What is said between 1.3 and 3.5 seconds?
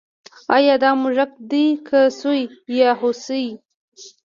دی که سوی یا هوسۍ